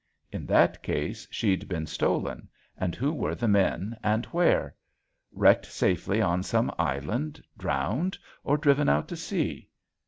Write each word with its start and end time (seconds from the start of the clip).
In 0.31 0.47
that 0.47 0.81
case 0.81 1.27
she'd 1.29 1.67
been 1.69 1.85
stolen, 1.85 2.49
and 2.75 2.95
who 2.95 3.13
were 3.13 3.35
the 3.35 3.47
men 3.47 3.95
and 4.01 4.25
where? 4.31 4.73
Wrecked 5.31 5.67
safely 5.67 6.19
on 6.19 6.41
some 6.41 6.73
island, 6.79 7.39
drowned, 7.55 8.17
or 8.43 8.57
driven 8.57 8.89
out 8.89 9.07
to 9.09 9.15
sea? 9.15 9.69